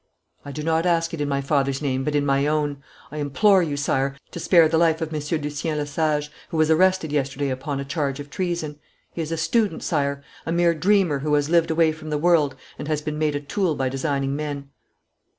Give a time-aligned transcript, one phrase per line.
[0.43, 2.81] 'I do not ask it in my father's name, but in my own.
[3.11, 7.11] I implore you, Sire, to spare the life of Monsieur Lucien Lesage, who was arrested
[7.11, 8.79] yesterday upon a charge of treason.
[9.13, 12.55] He is a student, Sire a mere dreamer who has lived away from the world
[12.79, 14.71] and has been made a tool by designing men.'